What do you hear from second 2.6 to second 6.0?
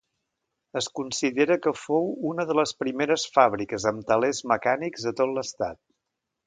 les primeres fàbriques amb telers mecànics a tot l'Estat.